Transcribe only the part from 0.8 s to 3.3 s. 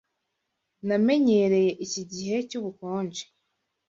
Namenyereye iki gihe cyubukonje.